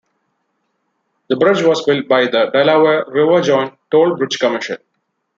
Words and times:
The 1.27 1.35
bridge 1.35 1.61
was 1.61 1.85
built 1.85 2.07
by 2.07 2.25
the 2.25 2.47
Delaware 2.51 3.05
River 3.07 3.39
Joint 3.41 3.75
Toll 3.91 4.15
Bridge 4.17 4.39
Commission. 4.39 4.77